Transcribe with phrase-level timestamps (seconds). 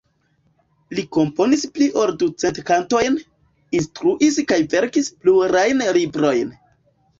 [0.99, 3.21] Li komponis pli ol ducent kantojn,
[3.81, 6.61] instruis kaj verkis plurajn librojn.